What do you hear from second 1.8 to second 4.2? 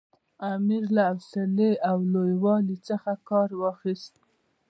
او لوی والي څخه کار واخیست.